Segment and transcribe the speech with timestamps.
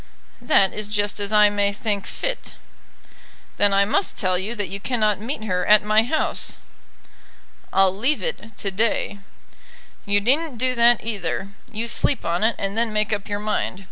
[0.41, 2.55] "That is just as I may think fit."
[3.57, 6.57] "Then I must tell you that you cannot meet her at my house."
[7.71, 9.19] "I'll leave it to day."
[10.07, 11.49] "You needn't do that either.
[11.71, 13.79] You sleep on it, and then make up your mind.